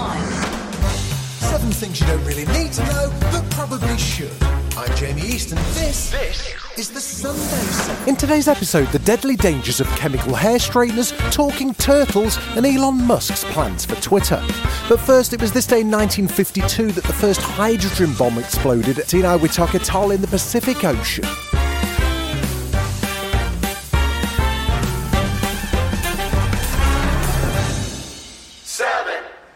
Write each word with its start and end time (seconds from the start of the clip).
Seven 0.00 1.70
things 1.72 2.00
you 2.00 2.06
don't 2.06 2.24
really 2.24 2.46
need 2.46 2.72
to 2.72 2.84
know, 2.86 3.12
but 3.32 3.44
probably 3.50 3.98
should. 3.98 4.32
I'm 4.74 4.96
Jamie 4.96 5.20
East, 5.20 5.52
and 5.52 5.60
this, 5.74 6.10
this 6.10 6.54
is 6.78 6.90
the 6.90 7.00
Sunday 7.00 7.40
Seven. 7.40 8.08
In 8.08 8.16
today's 8.16 8.48
episode, 8.48 8.88
the 8.92 8.98
deadly 9.00 9.36
dangers 9.36 9.78
of 9.78 9.86
chemical 9.96 10.34
hair 10.34 10.58
straighteners, 10.58 11.12
talking 11.30 11.74
turtles, 11.74 12.38
and 12.56 12.64
Elon 12.64 13.04
Musk's 13.06 13.44
plans 13.44 13.84
for 13.84 13.96
Twitter. 13.96 14.42
But 14.88 15.00
first, 15.00 15.34
it 15.34 15.40
was 15.42 15.52
this 15.52 15.66
day 15.66 15.80
in 15.82 15.90
1952 15.90 16.92
that 16.92 17.04
the 17.04 17.12
first 17.12 17.42
hydrogen 17.42 18.14
bomb 18.14 18.38
exploded 18.38 18.98
at 18.98 19.08
Enewetak 19.08 19.74
Atoll 19.74 20.12
in 20.12 20.22
the 20.22 20.28
Pacific 20.28 20.82
Ocean. 20.82 21.26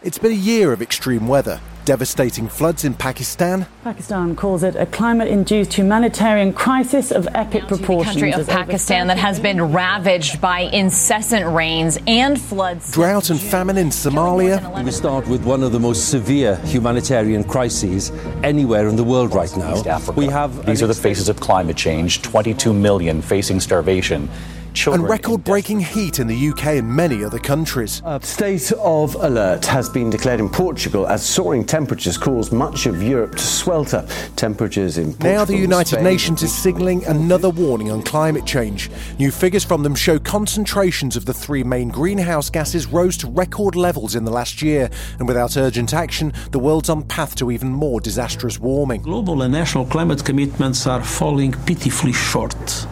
It's 0.04 0.18
been 0.18 0.32
a 0.32 0.34
year 0.34 0.70
of 0.74 0.82
extreme 0.82 1.26
weather, 1.26 1.62
devastating 1.86 2.46
floods 2.46 2.84
in 2.84 2.92
Pakistan, 2.92 3.66
Pakistan 3.84 4.36
calls 4.36 4.62
it 4.62 4.76
a 4.76 4.84
climate 4.84 5.28
induced 5.28 5.72
humanitarian 5.72 6.52
crisis 6.52 7.10
of 7.10 7.26
epic 7.34 7.66
proportions. 7.68 8.16
The 8.16 8.20
country 8.20 8.32
of 8.34 8.46
Pakistan 8.46 9.06
that 9.06 9.16
has 9.16 9.40
been 9.40 9.72
ravaged 9.72 10.42
by 10.42 10.60
incessant 10.74 11.46
rains 11.54 11.98
and 12.06 12.38
floods. 12.38 12.92
drought 12.92 13.30
and 13.30 13.40
famine 13.40 13.78
in 13.78 13.88
Somalia, 13.88 14.84
We 14.84 14.90
start 14.90 15.26
with 15.26 15.42
one 15.42 15.62
of 15.62 15.72
the 15.72 15.80
most 15.80 16.10
severe 16.10 16.56
humanitarian 16.66 17.42
crises 17.42 18.12
anywhere 18.42 18.88
in 18.88 18.96
the 18.96 19.04
world 19.04 19.34
right 19.34 19.56
now. 19.56 19.72
East 19.72 19.86
Africa. 19.86 20.20
We 20.20 20.26
have 20.26 20.66
These 20.66 20.82
are 20.82 20.86
the 20.86 20.92
faces 20.92 21.30
of 21.30 21.40
climate 21.40 21.78
change 21.78 22.20
22 22.20 22.74
million 22.74 23.22
facing 23.22 23.58
starvation. 23.58 24.28
Children 24.74 25.02
and 25.02 25.10
record 25.10 25.44
breaking 25.44 25.78
heat 25.78 26.18
in 26.18 26.26
the 26.26 26.48
UK 26.48 26.66
and 26.78 26.88
many 26.88 27.24
other 27.24 27.38
countries. 27.38 28.02
A 28.04 28.20
state 28.20 28.72
of 28.72 29.14
alert 29.14 29.64
has 29.66 29.88
been 29.88 30.10
declared 30.10 30.40
in 30.40 30.48
Portugal 30.48 31.06
as 31.06 31.24
soaring 31.24 31.64
temperatures 31.64 32.18
cause 32.18 32.50
much 32.50 32.86
of 32.86 33.00
Europe 33.00 33.36
to 33.36 33.42
swelter. 33.42 34.04
Temperatures 34.34 34.98
in 34.98 35.12
Portugal, 35.12 35.30
Now, 35.30 35.44
the 35.44 35.56
United 35.56 35.90
Spain, 35.90 36.04
Nations 36.04 36.42
is 36.42 36.52
signalling 36.52 37.04
another 37.04 37.50
warning 37.50 37.92
on 37.92 38.02
climate 38.02 38.46
change. 38.46 38.90
New 39.16 39.30
figures 39.30 39.62
from 39.62 39.84
them 39.84 39.94
show 39.94 40.18
concentrations 40.18 41.16
of 41.16 41.24
the 41.24 41.34
three 41.34 41.62
main 41.62 41.88
greenhouse 41.88 42.50
gases 42.50 42.88
rose 42.88 43.16
to 43.18 43.30
record 43.30 43.76
levels 43.76 44.16
in 44.16 44.24
the 44.24 44.32
last 44.32 44.60
year, 44.60 44.90
and 45.20 45.28
without 45.28 45.56
urgent 45.56 45.94
action, 45.94 46.32
the 46.50 46.58
world's 46.58 46.88
on 46.88 47.04
path 47.04 47.36
to 47.36 47.52
even 47.52 47.68
more 47.68 48.00
disastrous 48.00 48.58
warming. 48.58 49.02
Global 49.02 49.42
and 49.42 49.52
national 49.52 49.86
climate 49.86 50.24
commitments 50.24 50.84
are 50.88 51.02
falling 51.02 51.52
pitifully 51.64 52.12
short. 52.12 52.86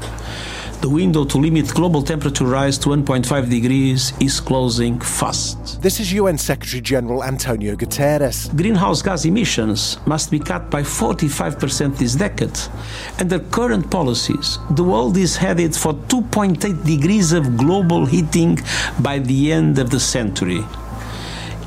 The 0.82 0.88
window 0.88 1.24
to 1.24 1.38
limit 1.38 1.72
global 1.72 2.02
temperature 2.02 2.44
rise 2.44 2.76
to 2.78 2.88
1.5 2.88 3.48
degrees 3.48 4.12
is 4.18 4.40
closing 4.40 4.98
fast. 4.98 5.80
This 5.80 6.00
is 6.00 6.12
UN 6.12 6.36
Secretary 6.36 6.80
General 6.80 7.22
Antonio 7.22 7.76
Guterres. 7.76 8.52
Greenhouse 8.56 9.00
gas 9.00 9.24
emissions 9.24 9.98
must 10.08 10.32
be 10.32 10.40
cut 10.40 10.72
by 10.72 10.82
45% 10.82 11.96
this 11.98 12.16
decade. 12.16 12.58
Under 13.20 13.38
current 13.38 13.92
policies, 13.92 14.58
the 14.70 14.82
world 14.82 15.16
is 15.16 15.36
headed 15.36 15.76
for 15.76 15.94
2.8 15.94 16.84
degrees 16.84 17.30
of 17.30 17.56
global 17.56 18.04
heating 18.04 18.58
by 18.98 19.20
the 19.20 19.52
end 19.52 19.78
of 19.78 19.88
the 19.90 20.00
century. 20.00 20.64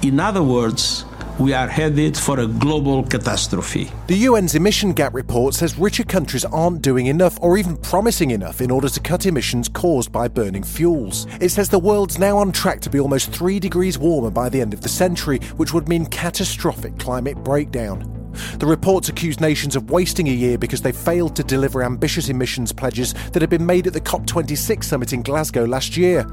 In 0.01 0.19
other 0.19 0.43
words, 0.43 1.05
we 1.39 1.53
are 1.53 1.67
headed 1.67 2.17
for 2.17 2.39
a 2.39 2.47
global 2.47 3.03
catastrophe. 3.03 3.91
The 4.07 4.25
UN's 4.25 4.55
emission 4.55 4.93
gap 4.93 5.13
report 5.13 5.53
says 5.53 5.77
richer 5.77 6.03
countries 6.03 6.45
aren't 6.45 6.81
doing 6.81 7.07
enough 7.07 7.37
or 7.41 7.57
even 7.57 7.75
promising 7.77 8.31
enough 8.31 8.61
in 8.61 8.71
order 8.71 8.87
to 8.87 8.99
cut 8.99 9.25
emissions 9.25 9.67
caused 9.67 10.11
by 10.11 10.27
burning 10.27 10.63
fuels. 10.63 11.27
It 11.41 11.49
says 11.49 11.69
the 11.69 11.79
world's 11.79 12.19
now 12.19 12.37
on 12.37 12.51
track 12.51 12.79
to 12.81 12.89
be 12.89 12.99
almost 12.99 13.31
3 13.31 13.59
degrees 13.59 13.97
warmer 13.97 14.31
by 14.31 14.47
the 14.49 14.61
end 14.61 14.73
of 14.73 14.81
the 14.81 14.89
century, 14.89 15.39
which 15.57 15.73
would 15.73 15.89
mean 15.89 16.05
catastrophic 16.05 16.97
climate 16.99 17.37
breakdown. 17.43 18.24
The 18.57 18.65
reports 18.65 19.09
accuse 19.09 19.39
nations 19.39 19.75
of 19.75 19.89
wasting 19.89 20.27
a 20.27 20.31
year 20.31 20.57
because 20.57 20.81
they 20.81 20.91
failed 20.91 21.35
to 21.35 21.43
deliver 21.43 21.83
ambitious 21.83 22.29
emissions 22.29 22.71
pledges 22.71 23.13
that 23.31 23.41
had 23.41 23.49
been 23.49 23.65
made 23.65 23.87
at 23.87 23.93
the 23.93 24.01
COP26 24.01 24.83
summit 24.83 25.13
in 25.13 25.21
Glasgow 25.21 25.65
last 25.65 25.97
year. 25.97 26.25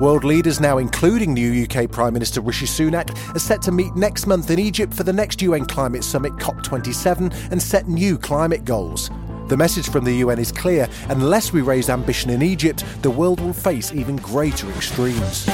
World 0.00 0.24
leaders, 0.24 0.60
now 0.60 0.78
including 0.78 1.34
new 1.34 1.64
UK 1.64 1.90
Prime 1.90 2.12
Minister 2.12 2.40
Rishi 2.40 2.66
Sunak, 2.66 3.16
are 3.34 3.38
set 3.38 3.62
to 3.62 3.72
meet 3.72 3.94
next 3.94 4.26
month 4.26 4.50
in 4.50 4.58
Egypt 4.58 4.94
for 4.94 5.02
the 5.02 5.12
next 5.12 5.42
UN 5.42 5.66
climate 5.66 6.04
summit 6.04 6.32
COP27 6.34 7.50
and 7.50 7.62
set 7.62 7.88
new 7.88 8.18
climate 8.18 8.64
goals. 8.64 9.10
The 9.48 9.56
message 9.56 9.88
from 9.88 10.04
the 10.04 10.12
UN 10.16 10.38
is 10.38 10.52
clear 10.52 10.88
unless 11.08 11.52
we 11.54 11.62
raise 11.62 11.88
ambition 11.88 12.30
in 12.30 12.42
Egypt, 12.42 12.84
the 13.02 13.10
world 13.10 13.40
will 13.40 13.54
face 13.54 13.92
even 13.94 14.16
greater 14.16 14.68
extremes. 14.72 15.48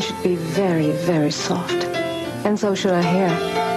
A 0.00 0.02
woman 0.02 0.16
should 0.16 0.22
be 0.22 0.36
very, 0.36 0.92
very 0.92 1.30
soft. 1.30 1.84
And 2.46 2.58
so 2.58 2.74
should 2.74 2.92
her 2.92 3.02
hair. 3.02 3.28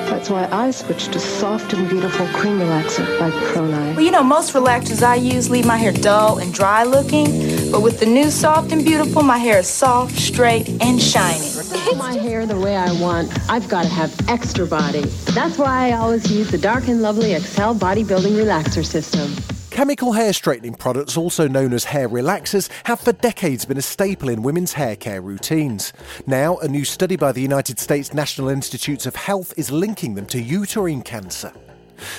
That's 0.09 0.29
why 0.29 0.47
I 0.51 0.71
switched 0.71 1.11
to 1.13 1.19
Soft 1.19 1.73
and 1.73 1.89
Beautiful 1.89 2.25
Cream 2.27 2.59
Relaxer 2.59 3.19
by 3.19 3.29
ProLine. 3.29 3.95
Well, 3.95 4.05
you 4.05 4.11
know, 4.11 4.23
most 4.23 4.53
relaxers 4.53 5.03
I 5.03 5.15
use 5.15 5.49
leave 5.49 5.65
my 5.65 5.75
hair 5.75 5.91
dull 5.91 6.39
and 6.39 6.53
dry 6.53 6.83
looking, 6.83 7.71
but 7.71 7.81
with 7.81 7.99
the 7.99 8.05
new 8.05 8.29
Soft 8.29 8.71
and 8.71 8.85
Beautiful, 8.85 9.21
my 9.21 9.37
hair 9.37 9.59
is 9.59 9.67
soft, 9.67 10.15
straight, 10.17 10.69
and 10.81 11.01
shiny. 11.01 11.49
Keep 11.85 11.97
my 11.97 12.13
hair 12.13 12.45
the 12.45 12.59
way 12.59 12.77
I 12.77 12.93
want. 13.01 13.27
I've 13.49 13.67
got 13.67 13.83
to 13.83 13.89
have 13.89 14.13
extra 14.29 14.65
body. 14.65 15.01
That's 15.33 15.57
why 15.57 15.89
I 15.89 15.91
always 15.97 16.31
use 16.31 16.49
the 16.51 16.57
Dark 16.57 16.87
and 16.87 17.01
Lovely 17.01 17.33
Excel 17.33 17.75
Bodybuilding 17.75 18.37
Relaxer 18.37 18.85
System. 18.85 19.27
Chemical 19.73 20.11
hair 20.11 20.33
straightening 20.33 20.75
products, 20.75 21.17
also 21.17 21.47
known 21.47 21.73
as 21.73 21.83
hair 21.83 22.07
relaxers, 22.07 22.69
have 22.83 22.99
for 22.99 23.11
decades 23.11 23.65
been 23.65 23.79
a 23.79 23.81
staple 23.81 24.29
in 24.29 24.43
women's 24.43 24.73
hair 24.73 24.95
care 24.95 25.19
routines. 25.19 25.93
Now, 26.27 26.57
a 26.57 26.67
new 26.67 26.85
study 26.85 27.15
by 27.15 27.31
the 27.31 27.41
United 27.41 27.79
States 27.79 28.13
National 28.13 28.49
Institutes 28.49 29.07
of 29.07 29.15
Health 29.15 29.51
is 29.57 29.71
linking 29.71 30.13
them 30.13 30.27
to 30.27 30.39
uterine 30.39 31.01
cancer. 31.01 31.51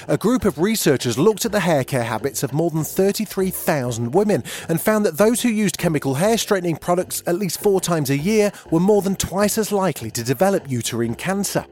A 0.09 0.17
group 0.17 0.45
of 0.45 0.59
researchers 0.59 1.19
looked 1.19 1.45
at 1.45 1.53
the 1.53 1.61
hair 1.61 1.85
care 1.85 2.05
habits 2.05 2.43
of 2.43 2.53
more 2.53 2.71
than 2.71 2.85
33,000 2.85 4.13
women 4.13 4.43
and 4.69 4.81
found 4.81 5.05
that 5.07 5.19
those 5.19 5.43
who 5.43 5.49
used 5.49 5.79
chemical 5.79 6.15
hair 6.15 6.39
straightening 6.39 6.77
products 6.77 7.23
at 7.27 7.37
least 7.37 7.61
four 7.61 7.81
times 7.81 8.11
a 8.11 8.19
year 8.19 8.53
were 8.71 8.81
more 8.81 9.03
than 9.03 9.17
twice 9.17 9.59
as 9.59 9.73
likely 9.73 10.11
to 10.11 10.23
develop 10.23 10.71
uterine 10.71 11.15
cancer. 11.15 11.65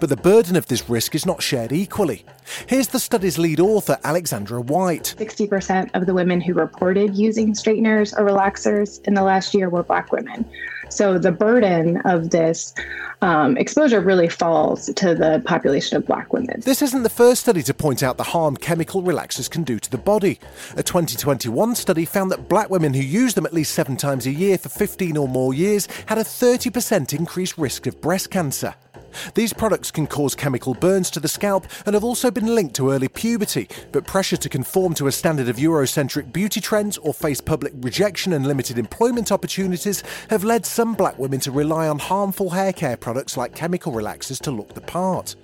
But 0.00 0.08
the 0.08 0.16
burden 0.16 0.56
of 0.56 0.66
this 0.66 0.88
risk 0.88 1.14
is 1.14 1.26
not 1.26 1.42
shared 1.42 1.72
equally. 1.72 2.24
Here's 2.66 2.88
the 2.88 2.98
study's 2.98 3.38
lead 3.38 3.60
author, 3.60 3.98
Alexandra 4.04 4.60
White. 4.60 5.14
60% 5.18 5.90
of 5.94 6.06
the 6.06 6.14
women 6.14 6.40
who 6.40 6.54
reported 6.54 7.16
using 7.16 7.54
straighteners 7.54 8.12
or 8.14 8.24
relaxers 8.24 9.02
in 9.06 9.14
the 9.14 9.22
last 9.22 9.54
year 9.54 9.68
were 9.68 9.82
Black 9.82 10.12
women. 10.12 10.44
So 10.88 11.18
the 11.18 11.32
burden 11.32 12.00
of 12.04 12.30
this 12.30 12.74
um, 13.22 13.56
exposure 13.56 14.00
really 14.00 14.28
falls 14.28 14.92
to 14.92 15.14
the 15.14 15.42
population 15.44 15.96
of 15.96 16.06
Black 16.06 16.32
women. 16.32 16.60
This 16.60 16.82
isn't 16.82 17.02
the 17.02 17.08
first 17.08 17.42
study 17.42 17.62
to 17.62 17.74
point 17.74 18.02
out 18.02 18.16
the 18.16 18.22
harm 18.24 18.56
chemical 18.56 19.02
relaxers 19.02 19.50
can 19.50 19.62
do 19.62 19.78
to 19.78 19.90
the 19.90 19.98
body. 19.98 20.38
A 20.76 20.82
2021 20.82 21.74
study 21.74 22.04
found 22.04 22.30
that 22.30 22.48
black 22.48 22.70
women 22.70 22.94
who 22.94 23.02
use 23.02 23.34
them 23.34 23.46
at 23.46 23.52
least 23.52 23.72
seven 23.72 23.96
times 23.96 24.26
a 24.26 24.30
year 24.30 24.58
for 24.58 24.68
15 24.68 25.16
or 25.16 25.28
more 25.28 25.54
years 25.54 25.88
had 26.06 26.18
a 26.18 26.24
30% 26.24 27.16
increased 27.16 27.56
risk 27.56 27.86
of 27.86 28.00
breast 28.00 28.30
cancer. 28.30 28.74
These 29.34 29.52
products 29.52 29.90
can 29.90 30.06
cause 30.06 30.34
chemical 30.34 30.74
burns 30.74 31.10
to 31.10 31.20
the 31.20 31.28
scalp 31.28 31.66
and 31.86 31.94
have 31.94 32.04
also 32.04 32.30
been 32.30 32.54
linked 32.54 32.76
to 32.76 32.90
early 32.90 33.08
puberty, 33.08 33.68
but 33.92 34.06
pressure 34.06 34.36
to 34.36 34.48
conform 34.48 34.94
to 34.94 35.06
a 35.06 35.12
standard 35.12 35.48
of 35.48 35.56
Eurocentric 35.56 36.32
beauty 36.32 36.60
trends 36.60 36.98
or 36.98 37.14
face 37.14 37.40
public 37.40 37.72
rejection 37.76 38.32
and 38.32 38.46
limited 38.46 38.78
employment 38.78 39.32
opportunities 39.32 40.02
have 40.30 40.44
led 40.44 40.66
some 40.66 40.94
black 40.94 41.18
women 41.18 41.40
to 41.40 41.50
rely 41.50 41.88
on 41.88 41.98
harmful 41.98 42.50
hair 42.50 42.72
care 42.72 42.96
products 42.96 43.36
like 43.36 43.54
chemical 43.54 43.92
relaxers 43.92 44.40
to 44.40 44.50
look 44.50 44.74
the 44.74 44.80
part. 44.80 45.36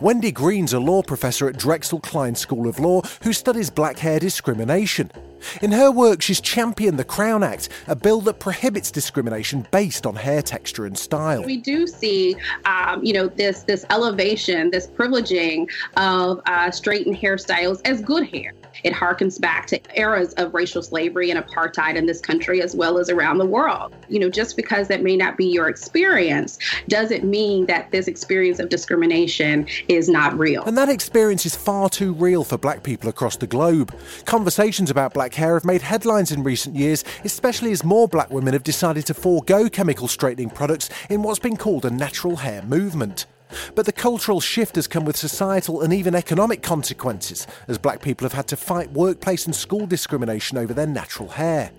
Wendy 0.00 0.32
Greene's 0.32 0.72
a 0.72 0.80
law 0.80 1.02
professor 1.02 1.48
at 1.48 1.58
Drexel 1.58 2.00
Kline 2.00 2.34
School 2.34 2.68
of 2.68 2.78
Law 2.78 3.02
who 3.22 3.32
studies 3.32 3.70
black 3.70 3.98
hair 3.98 4.18
discrimination. 4.18 5.10
In 5.62 5.72
her 5.72 5.90
work, 5.90 6.22
she's 6.22 6.40
championed 6.40 6.98
the 6.98 7.04
Crown 7.04 7.42
Act, 7.42 7.68
a 7.86 7.94
bill 7.94 8.20
that 8.22 8.40
prohibits 8.40 8.90
discrimination 8.90 9.66
based 9.70 10.06
on 10.06 10.14
hair 10.16 10.42
texture 10.42 10.86
and 10.86 10.96
style. 10.96 11.44
We 11.44 11.58
do 11.58 11.86
see, 11.86 12.36
um, 12.64 13.04
you 13.04 13.12
know, 13.12 13.28
this 13.28 13.62
this 13.62 13.84
elevation, 13.90 14.70
this 14.70 14.86
privileging 14.86 15.68
of 15.96 16.40
uh, 16.46 16.70
straightened 16.70 17.16
hairstyles 17.16 17.80
as 17.84 18.00
good 18.00 18.26
hair. 18.28 18.54
It 18.84 18.92
harkens 18.92 19.40
back 19.40 19.66
to 19.68 19.80
eras 19.98 20.32
of 20.34 20.54
racial 20.54 20.82
slavery 20.82 21.30
and 21.30 21.42
apartheid 21.42 21.96
in 21.96 22.06
this 22.06 22.20
country 22.20 22.62
as 22.62 22.74
well 22.74 22.98
as 22.98 23.10
around 23.10 23.38
the 23.38 23.46
world. 23.46 23.94
You 24.08 24.18
know, 24.18 24.30
just 24.30 24.56
because 24.56 24.88
that 24.88 25.02
may 25.02 25.16
not 25.16 25.36
be 25.36 25.46
your 25.46 25.68
experience 25.68 26.58
doesn't 26.88 27.24
mean 27.24 27.66
that 27.66 27.90
this 27.90 28.08
experience 28.08 28.58
of 28.58 28.68
discrimination 28.68 29.66
is 29.88 30.08
not 30.08 30.38
real. 30.38 30.62
And 30.64 30.76
that 30.78 30.88
experience 30.88 31.46
is 31.46 31.56
far 31.56 31.88
too 31.88 32.12
real 32.12 32.44
for 32.44 32.58
black 32.58 32.82
people 32.82 33.08
across 33.08 33.36
the 33.36 33.46
globe. 33.46 33.94
Conversations 34.24 34.90
about 34.90 35.14
black 35.14 35.34
hair 35.34 35.54
have 35.54 35.64
made 35.64 35.82
headlines 35.82 36.32
in 36.32 36.42
recent 36.42 36.76
years, 36.76 37.04
especially 37.24 37.72
as 37.72 37.84
more 37.84 38.08
black 38.08 38.30
women 38.30 38.52
have 38.52 38.64
decided 38.64 39.06
to 39.06 39.14
forego 39.14 39.68
chemical 39.68 40.08
straightening 40.08 40.50
products 40.50 40.88
in 41.10 41.22
what's 41.22 41.38
been 41.38 41.56
called 41.56 41.84
a 41.84 41.90
natural 41.90 42.36
hair 42.36 42.62
movement. 42.62 43.26
But 43.74 43.86
the 43.86 43.92
cultural 43.92 44.40
shift 44.40 44.76
has 44.76 44.86
come 44.86 45.04
with 45.04 45.16
societal 45.16 45.82
and 45.82 45.92
even 45.92 46.14
economic 46.14 46.62
consequences, 46.62 47.46
as 47.68 47.78
black 47.78 48.02
people 48.02 48.24
have 48.24 48.32
had 48.32 48.48
to 48.48 48.56
fight 48.56 48.92
workplace 48.92 49.46
and 49.46 49.54
school 49.54 49.86
discrimination 49.86 50.58
over 50.58 50.74
their 50.74 50.86
natural 50.86 51.30
hair. 51.30 51.70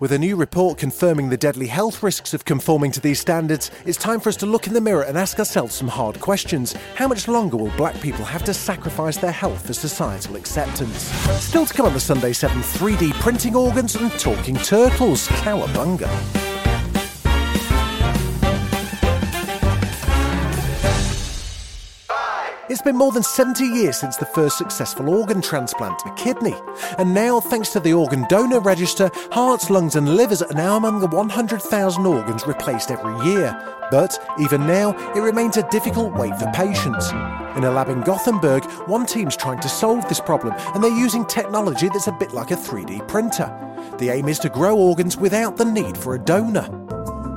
With 0.00 0.12
a 0.12 0.18
new 0.18 0.36
report 0.36 0.78
confirming 0.78 1.28
the 1.28 1.36
deadly 1.36 1.66
health 1.66 2.02
risks 2.02 2.34
of 2.34 2.44
conforming 2.44 2.92
to 2.92 3.00
these 3.00 3.20
standards, 3.20 3.70
it's 3.84 3.98
time 3.98 4.20
for 4.20 4.28
us 4.28 4.36
to 4.36 4.46
look 4.46 4.66
in 4.66 4.72
the 4.72 4.80
mirror 4.80 5.02
and 5.02 5.18
ask 5.18 5.38
ourselves 5.38 5.74
some 5.74 5.88
hard 5.88 6.20
questions. 6.20 6.74
How 6.94 7.08
much 7.08 7.28
longer 7.28 7.56
will 7.56 7.76
black 7.76 8.00
people 8.00 8.24
have 8.24 8.44
to 8.44 8.54
sacrifice 8.54 9.16
their 9.16 9.32
health 9.32 9.66
for 9.66 9.72
societal 9.72 10.36
acceptance? 10.36 11.02
Still 11.42 11.66
to 11.66 11.74
come 11.74 11.86
on 11.86 11.92
the 11.92 12.00
Sunday 12.00 12.32
7 12.32 12.60
3D 12.60 13.12
printing 13.20 13.54
organs 13.56 13.96
and 13.96 14.10
talking 14.12 14.56
turtles. 14.56 15.28
Cowabunga. 15.28 16.45
Been 22.86 22.96
more 22.96 23.10
than 23.10 23.22
70 23.24 23.64
years 23.64 23.98
since 23.98 24.16
the 24.16 24.24
first 24.26 24.56
successful 24.56 25.10
organ 25.10 25.42
transplant, 25.42 26.00
a 26.06 26.14
kidney. 26.14 26.54
And 26.98 27.12
now, 27.12 27.40
thanks 27.40 27.70
to 27.70 27.80
the 27.80 27.92
organ 27.92 28.24
donor 28.28 28.60
register, 28.60 29.10
hearts, 29.32 29.70
lungs, 29.70 29.96
and 29.96 30.16
livers 30.16 30.40
are 30.40 30.54
now 30.54 30.76
among 30.76 31.00
the 31.00 31.08
100,000 31.08 32.06
organs 32.06 32.46
replaced 32.46 32.92
every 32.92 33.28
year. 33.28 33.60
But 33.90 34.16
even 34.38 34.68
now, 34.68 34.96
it 35.16 35.20
remains 35.20 35.56
a 35.56 35.68
difficult 35.68 36.14
wait 36.14 36.38
for 36.38 36.48
patients. 36.52 37.10
In 37.56 37.64
a 37.64 37.72
lab 37.72 37.88
in 37.88 38.02
Gothenburg, 38.02 38.64
one 38.86 39.04
team's 39.04 39.36
trying 39.36 39.60
to 39.60 39.68
solve 39.68 40.08
this 40.08 40.20
problem, 40.20 40.54
and 40.72 40.82
they're 40.82 40.96
using 40.96 41.26
technology 41.26 41.88
that's 41.88 42.06
a 42.06 42.12
bit 42.12 42.34
like 42.34 42.52
a 42.52 42.56
3D 42.56 43.08
printer. 43.08 43.50
The 43.98 44.10
aim 44.10 44.28
is 44.28 44.38
to 44.40 44.48
grow 44.48 44.76
organs 44.76 45.16
without 45.16 45.56
the 45.56 45.64
need 45.64 45.98
for 45.98 46.14
a 46.14 46.20
donor. 46.20 46.85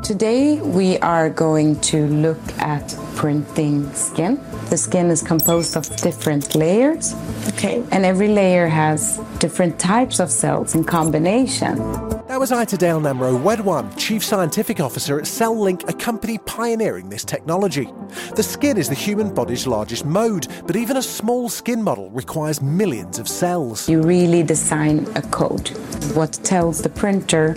Today, 0.09 0.59
we 0.59 0.97
are 1.01 1.29
going 1.29 1.79
to 1.81 2.07
look 2.07 2.41
at 2.57 2.97
printing 3.15 3.94
skin. 3.94 4.44
The 4.71 4.75
skin 4.75 5.11
is 5.11 5.21
composed 5.21 5.77
of 5.77 5.85
different 5.97 6.56
layers. 6.56 7.13
Okay. 7.50 7.83
And 7.91 8.03
every 8.03 8.29
layer 8.29 8.67
has 8.67 9.19
different 9.38 9.79
types 9.79 10.19
of 10.19 10.31
cells 10.31 10.73
in 10.73 10.83
combination. 10.83 11.77
Was 12.39 12.51
Itedale 12.51 13.01
Namro 13.01 13.38
Redwan, 13.38 13.94
Chief 13.97 14.24
Scientific 14.24 14.80
Officer 14.80 15.19
at 15.19 15.25
Cellink, 15.25 15.89
a 15.89 15.94
company 15.94 16.38
pioneering 16.38 17.09
this 17.09 17.25
technology. 17.25 17.89
The 18.33 18.44
skin 18.44 18.77
is 18.77 18.88
the 18.88 18.95
human 18.95 19.33
body's 19.33 19.68
largest 19.68 20.06
mode, 20.06 20.47
but 20.65 20.77
even 20.77 20.95
a 20.95 21.01
small 21.01 21.50
skin 21.50 21.83
model 21.83 22.09
requires 22.12 22.62
millions 22.62 23.19
of 23.19 23.27
cells. 23.27 23.89
You 23.89 24.01
really 24.01 24.41
design 24.41 25.06
a 25.18 25.21
code, 25.21 25.68
what 26.15 26.31
tells 26.45 26.81
the 26.81 26.88
printer 26.88 27.56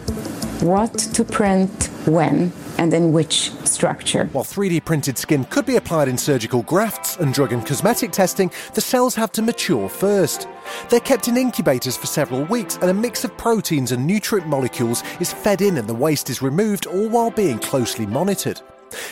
what 0.62 0.98
to 0.98 1.22
print 1.22 1.88
when 2.06 2.50
and 2.82 2.92
in 2.92 3.12
which 3.12 3.52
structure. 3.64 4.24
While 4.32 4.42
3D 4.42 4.84
printed 4.84 5.16
skin 5.16 5.44
could 5.44 5.64
be 5.64 5.76
applied 5.76 6.08
in 6.08 6.18
surgical 6.18 6.64
grafts 6.64 7.16
and 7.16 7.32
drug 7.32 7.52
and 7.52 7.64
cosmetic 7.64 8.10
testing, 8.10 8.50
the 8.74 8.80
cells 8.80 9.14
have 9.14 9.30
to 9.32 9.42
mature 9.42 9.88
first. 9.88 10.48
They're 10.90 10.98
kept 10.98 11.28
in 11.28 11.36
incubators 11.36 11.96
for 11.96 12.08
several 12.08 12.44
weeks, 12.46 12.78
and 12.82 12.90
a 12.90 12.94
mix 12.94 13.22
of 13.22 13.38
proteins 13.38 13.92
and 13.92 14.04
nutrient 14.04 14.48
molecules 14.48 15.04
is 15.20 15.32
fed 15.32 15.62
in 15.62 15.78
and 15.78 15.88
the 15.88 15.94
waste 15.94 16.28
is 16.28 16.42
removed, 16.42 16.86
all 16.86 17.08
while 17.08 17.30
being 17.30 17.60
closely 17.60 18.04
monitored. 18.04 18.60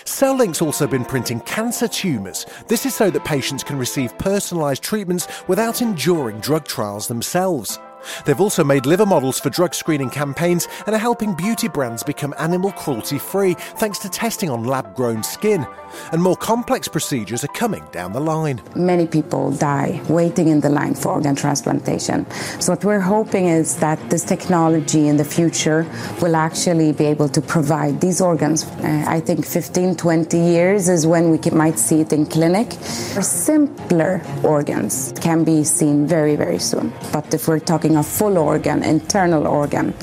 Cellink's 0.04 0.60
also 0.60 0.88
been 0.88 1.04
printing 1.04 1.38
cancer 1.40 1.86
tumours. 1.86 2.46
This 2.66 2.84
is 2.84 2.94
so 2.94 3.08
that 3.10 3.24
patients 3.24 3.62
can 3.62 3.78
receive 3.78 4.18
personalised 4.18 4.80
treatments 4.80 5.28
without 5.46 5.80
enduring 5.80 6.40
drug 6.40 6.66
trials 6.66 7.06
themselves. 7.06 7.78
They've 8.24 8.40
also 8.40 8.64
made 8.64 8.86
liver 8.86 9.06
models 9.06 9.40
for 9.40 9.50
drug 9.50 9.74
screening 9.74 10.10
campaigns 10.10 10.68
and 10.86 10.94
are 10.94 10.98
helping 10.98 11.34
beauty 11.34 11.68
brands 11.68 12.02
become 12.02 12.34
animal 12.38 12.72
cruelty 12.72 13.18
free 13.18 13.54
thanks 13.54 13.98
to 14.00 14.08
testing 14.08 14.50
on 14.50 14.64
lab 14.64 14.94
grown 14.94 15.22
skin. 15.22 15.66
And 16.12 16.22
more 16.22 16.36
complex 16.36 16.88
procedures 16.88 17.44
are 17.44 17.48
coming 17.48 17.84
down 17.92 18.12
the 18.12 18.20
line. 18.20 18.62
Many 18.76 19.06
people 19.06 19.50
die 19.50 20.00
waiting 20.08 20.48
in 20.48 20.60
the 20.60 20.70
line 20.70 20.94
for 20.94 21.12
organ 21.12 21.34
transplantation. 21.34 22.30
So, 22.60 22.72
what 22.72 22.84
we're 22.84 23.00
hoping 23.00 23.46
is 23.46 23.76
that 23.78 23.98
this 24.10 24.24
technology 24.24 25.08
in 25.08 25.16
the 25.16 25.24
future 25.24 25.86
will 26.22 26.36
actually 26.36 26.92
be 26.92 27.06
able 27.06 27.28
to 27.28 27.40
provide 27.40 28.00
these 28.00 28.20
organs. 28.20 28.64
Uh, 28.64 29.04
I 29.06 29.20
think 29.20 29.44
15, 29.44 29.96
20 29.96 30.38
years 30.38 30.88
is 30.88 31.06
when 31.06 31.30
we 31.30 31.38
might 31.50 31.78
see 31.78 32.00
it 32.00 32.12
in 32.12 32.26
clinic. 32.26 32.72
For 33.14 33.22
simpler 33.22 34.22
organs 34.44 35.12
can 35.20 35.44
be 35.44 35.64
seen 35.64 36.06
very, 36.06 36.36
very 36.36 36.58
soon. 36.58 36.92
But 37.12 37.34
if 37.34 37.48
we're 37.48 37.58
talking 37.58 37.89
a 37.96 38.02
full 38.02 38.38
organ, 38.38 38.82
internal 38.82 39.46
organ, 39.46 39.94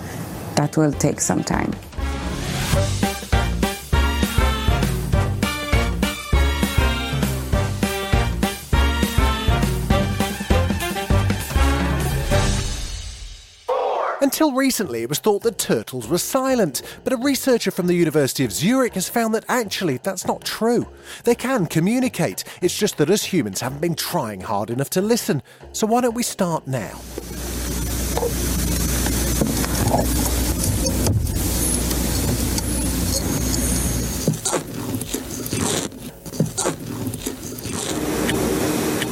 that 0.55 0.77
will 0.77 0.91
take 0.91 1.19
some 1.19 1.43
time. 1.43 1.73
Until 14.19 14.51
recently, 14.51 15.03
it 15.03 15.09
was 15.09 15.19
thought 15.19 15.41
that 15.43 15.57
turtles 15.57 16.07
were 16.07 16.17
silent, 16.17 16.81
but 17.03 17.13
a 17.13 17.17
researcher 17.17 17.71
from 17.71 17.87
the 17.87 17.95
University 17.95 18.43
of 18.43 18.51
Zurich 18.51 18.93
has 18.95 19.07
found 19.07 19.33
that 19.33 19.45
actually 19.47 19.97
that's 19.97 20.27
not 20.27 20.43
true. 20.43 20.85
They 21.23 21.33
can 21.33 21.65
communicate, 21.65 22.43
it's 22.61 22.77
just 22.77 22.97
that 22.97 23.09
us 23.09 23.23
humans 23.23 23.61
haven't 23.61 23.81
been 23.81 23.95
trying 23.95 24.41
hard 24.41 24.69
enough 24.69 24.89
to 24.91 25.01
listen. 25.01 25.41
So 25.71 25.87
why 25.87 26.01
don't 26.01 26.13
we 26.13 26.23
start 26.23 26.67
now? 26.67 26.99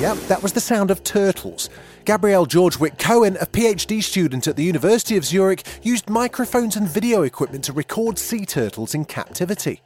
Yep, 0.06 0.18
that 0.28 0.44
was 0.44 0.54
the 0.54 0.60
sound 0.60 0.92
of 0.92 1.04
turtles. 1.04 1.70
Gabriel 2.06 2.46
Jorgewich-Cohen, 2.46 3.36
a 3.42 3.48
PhD 3.48 4.04
student 4.04 4.48
at 4.48 4.56
the 4.56 4.64
University 4.64 5.18
of 5.18 5.26
Zurich, 5.26 5.64
used 5.82 6.08
microphones 6.08 6.76
and 6.76 6.88
video 6.88 7.24
equipment 7.24 7.64
to 7.64 7.74
record 7.74 8.20
sea 8.20 8.46
turtles 8.46 8.94
in 8.94 9.06
captivity. 9.06 9.82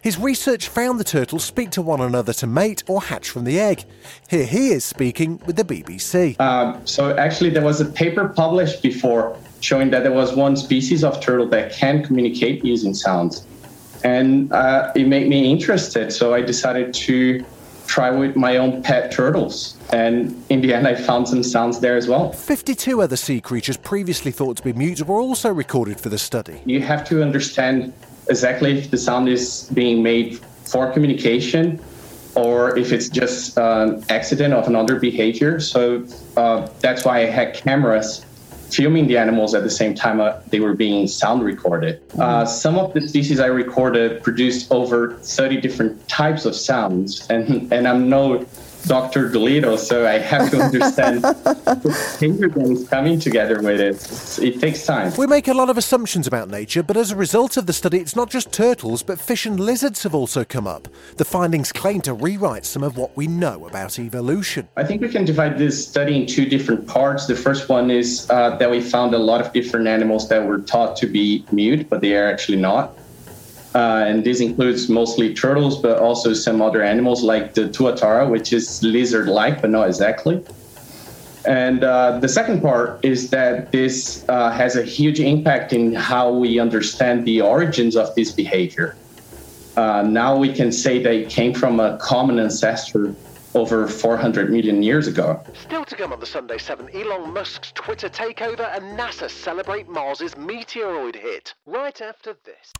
His 0.00 0.16
research 0.16 0.68
found 0.68 1.00
the 1.00 1.04
turtles 1.04 1.42
speak 1.42 1.70
to 1.70 1.82
one 1.82 2.00
another 2.00 2.32
to 2.34 2.46
mate 2.46 2.84
or 2.86 3.02
hatch 3.02 3.28
from 3.28 3.42
the 3.42 3.58
egg. 3.58 3.86
Here 4.28 4.46
he 4.46 4.68
is 4.68 4.84
speaking 4.84 5.42
with 5.46 5.56
the 5.56 5.64
BBC. 5.64 6.40
Um, 6.40 6.86
so, 6.86 7.16
actually, 7.16 7.50
there 7.50 7.64
was 7.64 7.80
a 7.80 7.86
paper 7.86 8.28
published 8.28 8.80
before 8.80 9.36
showing 9.60 9.90
that 9.90 10.04
there 10.04 10.12
was 10.12 10.32
one 10.32 10.56
species 10.56 11.02
of 11.02 11.20
turtle 11.20 11.48
that 11.48 11.72
can 11.72 12.04
communicate 12.04 12.64
using 12.64 12.94
sounds. 12.94 13.44
And 14.04 14.52
uh, 14.52 14.92
it 14.94 15.08
made 15.08 15.28
me 15.28 15.50
interested, 15.50 16.12
so 16.12 16.34
I 16.34 16.42
decided 16.42 16.94
to 16.94 17.44
try 17.86 18.10
with 18.10 18.36
my 18.36 18.56
own 18.56 18.82
pet 18.82 19.12
turtles. 19.12 19.76
And 19.92 20.42
in 20.48 20.60
the 20.60 20.74
end, 20.74 20.86
I 20.86 20.94
found 20.94 21.28
some 21.28 21.42
sounds 21.42 21.80
there 21.80 21.96
as 21.96 22.08
well. 22.08 22.32
52 22.32 23.00
other 23.00 23.16
sea 23.16 23.40
creatures 23.40 23.76
previously 23.76 24.32
thought 24.32 24.56
to 24.56 24.62
be 24.62 24.72
mute 24.72 25.00
were 25.02 25.20
also 25.20 25.52
recorded 25.52 26.00
for 26.00 26.08
the 26.08 26.18
study. 26.18 26.60
You 26.64 26.80
have 26.80 27.04
to 27.08 27.22
understand 27.22 27.92
exactly 28.28 28.78
if 28.78 28.90
the 28.90 28.98
sound 28.98 29.28
is 29.28 29.70
being 29.74 30.02
made 30.02 30.38
for 30.64 30.90
communication 30.90 31.80
or 32.34 32.76
if 32.76 32.92
it's 32.92 33.08
just 33.08 33.56
an 33.58 34.04
accident 34.08 34.54
of 34.54 34.66
another 34.66 34.98
behavior. 34.98 35.60
So 35.60 36.04
uh, 36.36 36.68
that's 36.80 37.04
why 37.04 37.18
I 37.20 37.26
had 37.26 37.54
cameras 37.54 38.24
filming 38.70 39.06
the 39.06 39.16
animals 39.18 39.54
at 39.54 39.62
the 39.62 39.70
same 39.70 39.94
time 39.94 40.20
uh, 40.20 40.40
they 40.48 40.60
were 40.60 40.74
being 40.74 41.06
sound 41.06 41.42
recorded. 41.42 42.00
Uh, 42.18 42.44
some 42.44 42.78
of 42.78 42.92
the 42.92 43.00
species 43.00 43.40
I 43.40 43.46
recorded 43.46 44.22
produced 44.22 44.70
over 44.70 45.14
30 45.18 45.60
different 45.60 46.08
types 46.08 46.44
of 46.44 46.54
sounds, 46.54 47.26
and, 47.28 47.72
and 47.72 47.86
I'm 47.86 48.08
no 48.08 48.46
Dr. 48.86 49.30
Dolittle, 49.30 49.78
so 49.78 50.06
I 50.06 50.18
have 50.18 50.50
to 50.50 50.60
understand 50.60 51.22
the 51.22 52.16
behavior 52.20 52.48
that 52.48 52.70
is 52.70 52.88
coming 52.88 53.18
together 53.18 53.62
with 53.62 53.80
it. 53.80 54.44
It 54.44 54.60
takes 54.60 54.84
time. 54.84 55.12
We 55.16 55.26
make 55.26 55.48
a 55.48 55.54
lot 55.54 55.70
of 55.70 55.78
assumptions 55.78 56.26
about 56.26 56.48
nature, 56.48 56.82
but 56.82 56.96
as 56.96 57.10
a 57.10 57.16
result 57.16 57.56
of 57.56 57.66
the 57.66 57.72
study, 57.72 57.98
it's 57.98 58.16
not 58.16 58.30
just 58.30 58.52
turtles, 58.52 59.02
but 59.02 59.18
fish 59.18 59.46
and 59.46 59.58
lizards 59.58 60.02
have 60.02 60.14
also 60.14 60.44
come 60.44 60.66
up. 60.66 60.88
The 61.16 61.24
findings 61.24 61.72
claim 61.72 62.00
to 62.02 62.14
rewrite 62.14 62.66
some 62.66 62.82
of 62.82 62.96
what 62.96 63.16
we 63.16 63.26
know 63.26 63.66
about 63.66 63.98
evolution. 63.98 64.68
I 64.76 64.84
think 64.84 65.00
we 65.00 65.08
can 65.08 65.24
divide 65.24 65.58
this 65.58 65.88
study 65.88 66.20
in 66.20 66.26
two 66.26 66.44
different 66.44 66.86
parts. 66.86 67.26
The 67.26 67.36
first 67.36 67.68
one 67.68 67.90
is 67.90 68.28
uh, 68.30 68.56
that 68.56 68.70
we 68.70 68.80
found 68.80 69.14
a 69.14 69.18
lot 69.18 69.40
of 69.40 69.52
different 69.52 69.86
animals 69.86 70.28
that 70.28 70.44
were 70.46 70.60
thought 70.60 70.96
to 70.98 71.06
be 71.06 71.44
mute, 71.52 71.88
but 71.88 72.00
they 72.00 72.14
are 72.16 72.30
actually 72.30 72.58
not. 72.58 72.96
Uh, 73.74 74.04
and 74.06 74.22
this 74.22 74.40
includes 74.40 74.88
mostly 74.88 75.34
turtles, 75.34 75.80
but 75.80 75.98
also 75.98 76.32
some 76.32 76.62
other 76.62 76.82
animals 76.82 77.24
like 77.24 77.54
the 77.54 77.62
tuatara, 77.62 78.30
which 78.30 78.52
is 78.52 78.82
lizard-like, 78.82 79.60
but 79.60 79.70
not 79.70 79.88
exactly. 79.88 80.44
And 81.44 81.82
uh, 81.84 82.20
the 82.20 82.28
second 82.28 82.62
part 82.62 83.04
is 83.04 83.30
that 83.30 83.72
this 83.72 84.24
uh, 84.28 84.50
has 84.50 84.76
a 84.76 84.82
huge 84.82 85.20
impact 85.20 85.72
in 85.72 85.92
how 85.92 86.32
we 86.32 86.58
understand 86.58 87.26
the 87.26 87.40
origins 87.40 87.96
of 87.96 88.14
this 88.14 88.30
behavior. 88.30 88.96
Uh, 89.76 90.02
now 90.02 90.36
we 90.36 90.52
can 90.52 90.70
say 90.70 91.02
they 91.02 91.24
came 91.24 91.52
from 91.52 91.80
a 91.80 91.98
common 91.98 92.38
ancestor 92.38 93.14
over 93.54 93.86
400 93.86 94.50
million 94.50 94.82
years 94.82 95.06
ago. 95.06 95.42
Still 95.54 95.84
to 95.84 95.96
come 95.96 96.12
on 96.12 96.20
the 96.20 96.26
Sunday 96.26 96.58
7, 96.58 96.88
Elon 96.94 97.32
Musk's 97.32 97.72
Twitter 97.72 98.08
takeover 98.08 98.74
and 98.74 98.98
NASA 98.98 99.30
celebrate 99.30 99.88
Mars's 99.88 100.34
meteoroid 100.34 101.14
hit. 101.16 101.54
Right 101.66 102.00
after 102.00 102.36
this. 102.44 102.72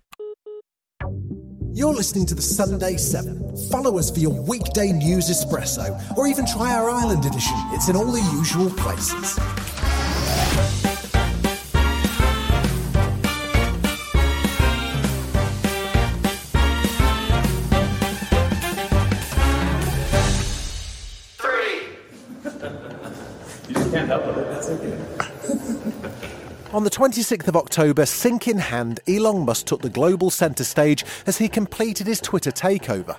You're 1.77 1.93
listening 1.93 2.25
to 2.27 2.37
the 2.37 2.43
Sunday 2.43 2.97
7. 2.97 3.57
Follow 3.69 3.99
us 3.99 4.09
for 4.09 4.21
your 4.21 4.31
weekday 4.31 4.93
news 4.93 5.29
espresso, 5.29 6.01
or 6.17 6.29
even 6.29 6.47
try 6.47 6.73
our 6.73 6.89
Ireland 6.89 7.25
edition. 7.25 7.57
It's 7.73 7.89
in 7.89 7.97
all 7.97 8.13
the 8.13 8.23
usual 8.33 8.71
places. 8.71 9.37
On 26.85 26.91
the 26.91 26.97
26th 26.99 27.49
of 27.49 27.57
October, 27.57 28.05
sink 28.05 28.47
in 28.47 28.59
hand, 28.59 29.01
Elon 29.09 29.47
Musk 29.47 29.65
took 29.65 29.81
the 29.81 29.89
global 29.89 30.29
centre 30.29 30.65
stage 30.65 31.03
as 31.27 31.39
he 31.39 31.49
completed 31.49 32.07
his 32.07 32.21
Twitter 32.21 32.51
takeover. 32.51 33.17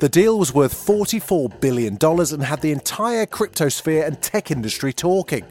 The 0.00 0.08
deal 0.10 0.38
was 0.38 0.52
worth 0.52 0.74
$44 0.74 1.58
billion 1.58 1.96
and 1.98 2.44
had 2.44 2.60
the 2.60 2.72
entire 2.72 3.24
cryptosphere 3.24 4.06
and 4.06 4.20
tech 4.20 4.50
industry 4.50 4.92
talking. 4.92 5.46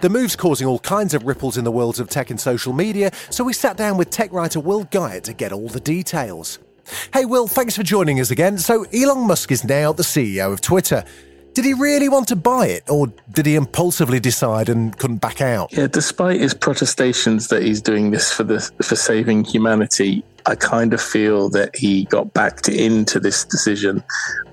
The 0.00 0.10
move's 0.10 0.34
causing 0.34 0.66
all 0.66 0.80
kinds 0.80 1.14
of 1.14 1.22
ripples 1.22 1.56
in 1.56 1.62
the 1.62 1.70
worlds 1.70 2.00
of 2.00 2.08
tech 2.08 2.30
and 2.30 2.40
social 2.40 2.72
media, 2.72 3.12
so 3.30 3.44
we 3.44 3.52
sat 3.52 3.76
down 3.76 3.96
with 3.96 4.10
tech 4.10 4.32
writer 4.32 4.58
Will 4.58 4.84
Guyatt 4.86 5.22
to 5.22 5.34
get 5.34 5.52
all 5.52 5.68
the 5.68 5.78
details. 5.78 6.58
Hey 7.12 7.26
Will, 7.26 7.46
thanks 7.46 7.76
for 7.76 7.84
joining 7.84 8.18
us 8.18 8.32
again. 8.32 8.58
So, 8.58 8.86
Elon 8.92 9.28
Musk 9.28 9.52
is 9.52 9.62
now 9.62 9.92
the 9.92 10.02
CEO 10.02 10.52
of 10.52 10.60
Twitter. 10.60 11.04
Did 11.54 11.64
he 11.64 11.72
really 11.72 12.08
want 12.08 12.28
to 12.28 12.36
buy 12.36 12.66
it, 12.66 12.82
or 12.90 13.12
did 13.30 13.46
he 13.46 13.54
impulsively 13.54 14.18
decide 14.18 14.68
and 14.68 14.96
couldn't 14.98 15.18
back 15.18 15.40
out? 15.40 15.72
Yeah, 15.72 15.86
despite 15.86 16.40
his 16.40 16.52
protestations 16.52 17.48
that 17.48 17.62
he's 17.62 17.80
doing 17.80 18.10
this 18.10 18.32
for 18.32 18.42
the 18.42 18.60
for 18.82 18.96
saving 18.96 19.44
humanity, 19.44 20.24
I 20.46 20.56
kind 20.56 20.92
of 20.92 21.00
feel 21.00 21.48
that 21.50 21.74
he 21.74 22.04
got 22.04 22.34
backed 22.34 22.68
into 22.68 23.18
this 23.18 23.44
decision. 23.44 24.02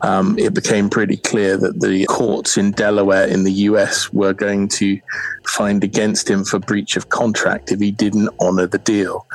Um, 0.01 0.37
it 0.39 0.53
became 0.53 0.89
pretty 0.89 1.17
clear 1.17 1.57
that 1.57 1.81
the 1.81 2.05
courts 2.05 2.57
in 2.57 2.71
Delaware 2.71 3.27
in 3.27 3.43
the 3.43 3.51
US 3.51 4.13
were 4.13 4.33
going 4.33 4.69
to 4.69 4.99
find 5.47 5.83
against 5.83 6.29
him 6.29 6.45
for 6.45 6.59
breach 6.59 6.95
of 6.95 7.09
contract 7.09 7.71
if 7.71 7.79
he 7.79 7.91
didn't 7.91 8.29
honor 8.39 8.67
the 8.67 8.77
deal. 8.77 9.25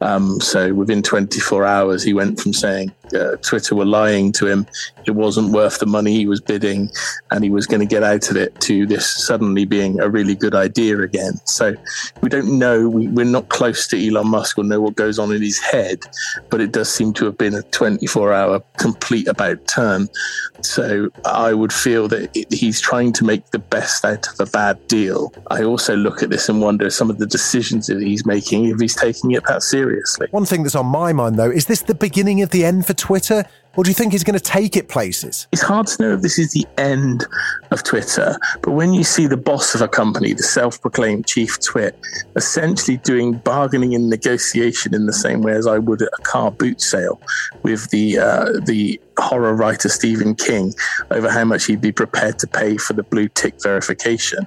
Um, 0.00 0.40
so 0.40 0.72
within 0.72 1.02
24 1.02 1.66
hours, 1.66 2.02
he 2.02 2.14
went 2.14 2.40
from 2.40 2.54
saying 2.54 2.92
uh, 3.14 3.36
Twitter 3.36 3.74
were 3.74 3.84
lying 3.84 4.32
to 4.32 4.46
him, 4.46 4.66
it 5.06 5.12
wasn't 5.12 5.52
worth 5.52 5.78
the 5.78 5.86
money 5.86 6.12
he 6.12 6.26
was 6.26 6.40
bidding, 6.40 6.90
and 7.30 7.44
he 7.44 7.50
was 7.50 7.66
going 7.66 7.80
to 7.80 7.86
get 7.86 8.02
out 8.02 8.30
of 8.30 8.36
it, 8.36 8.58
to 8.62 8.86
this 8.86 9.08
suddenly 9.08 9.64
being 9.64 10.00
a 10.00 10.08
really 10.08 10.34
good 10.34 10.54
idea 10.54 11.00
again. 11.00 11.34
So 11.44 11.74
we 12.20 12.28
don't 12.28 12.58
know, 12.58 12.88
we, 12.88 13.08
we're 13.08 13.24
not 13.24 13.48
close 13.48 13.86
to 13.88 14.08
Elon 14.08 14.28
Musk 14.28 14.58
or 14.58 14.64
know 14.64 14.80
what 14.80 14.96
goes 14.96 15.18
on 15.18 15.32
in 15.32 15.42
his 15.42 15.58
head, 15.58 16.00
but 16.50 16.60
it 16.60 16.72
does 16.72 16.92
seem 16.92 17.12
to 17.14 17.24
have 17.26 17.38
been 17.38 17.54
a 17.54 17.62
24 17.62 18.32
hour 18.32 18.62
complete 18.78 19.28
about 19.28 19.66
turn. 19.68 20.08
So 20.66 21.10
I 21.24 21.54
would 21.54 21.72
feel 21.72 22.08
that 22.08 22.36
it, 22.36 22.52
he's 22.52 22.80
trying 22.80 23.12
to 23.14 23.24
make 23.24 23.50
the 23.50 23.58
best 23.58 24.04
out 24.04 24.28
of 24.28 24.40
a 24.40 24.50
bad 24.50 24.86
deal. 24.88 25.32
I 25.50 25.62
also 25.62 25.96
look 25.96 26.22
at 26.22 26.30
this 26.30 26.48
and 26.48 26.60
wonder 26.60 26.90
some 26.90 27.10
of 27.10 27.18
the 27.18 27.26
decisions 27.26 27.86
that 27.86 28.02
he's 28.02 28.26
making 28.26 28.66
if 28.66 28.80
he's 28.80 28.96
taking 28.96 29.32
it 29.32 29.44
that 29.46 29.62
seriously. 29.62 30.28
One 30.30 30.44
thing 30.44 30.62
that's 30.62 30.74
on 30.74 30.86
my 30.86 31.12
mind, 31.12 31.36
though, 31.36 31.50
is 31.50 31.66
this 31.66 31.82
the 31.82 31.94
beginning 31.94 32.42
of 32.42 32.50
the 32.50 32.64
end 32.64 32.86
for 32.86 32.94
Twitter? 32.94 33.44
Or 33.76 33.84
do 33.84 33.90
you 33.90 33.94
think 33.94 34.12
he's 34.12 34.24
going 34.24 34.38
to 34.38 34.42
take 34.42 34.74
it 34.74 34.88
places? 34.88 35.46
It's 35.52 35.62
hard 35.62 35.86
to 35.88 36.02
know 36.02 36.14
if 36.14 36.22
this 36.22 36.38
is 36.38 36.52
the 36.52 36.66
end 36.78 37.26
of 37.70 37.82
Twitter, 37.82 38.38
but 38.62 38.70
when 38.70 38.94
you 38.94 39.04
see 39.04 39.26
the 39.26 39.36
boss 39.36 39.74
of 39.74 39.82
a 39.82 39.88
company, 39.88 40.32
the 40.32 40.42
self 40.42 40.80
proclaimed 40.80 41.26
chief 41.26 41.60
twit, 41.60 41.98
essentially 42.36 42.96
doing 42.96 43.34
bargaining 43.34 43.94
and 43.94 44.08
negotiation 44.08 44.94
in 44.94 45.04
the 45.04 45.12
same 45.12 45.42
way 45.42 45.52
as 45.52 45.66
I 45.66 45.78
would 45.78 46.00
at 46.00 46.08
a 46.18 46.22
car 46.22 46.50
boot 46.50 46.80
sale 46.80 47.20
with 47.62 47.90
the, 47.90 48.18
uh, 48.18 48.52
the 48.64 48.98
horror 49.18 49.54
writer 49.54 49.88
Stephen 49.88 50.34
King 50.34 50.74
over 51.10 51.30
how 51.30 51.44
much 51.44 51.66
he'd 51.66 51.80
be 51.80 51.92
prepared 51.92 52.38
to 52.40 52.46
pay 52.46 52.76
for 52.76 52.92
the 52.92 53.02
blue 53.02 53.28
tick 53.28 53.54
verification. 53.62 54.46